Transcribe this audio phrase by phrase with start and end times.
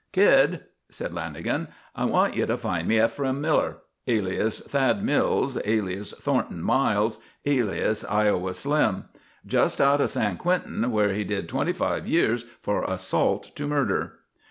[0.13, 3.77] "Kid," said Lanagan, "I want you to find me Ephraim Miller,
[4.07, 9.03] alias Thad Mills, alias Thornton Miles, alias Iowa Slim.
[9.45, 14.13] Just out of San Quentin where he did twenty five years for assault to murder."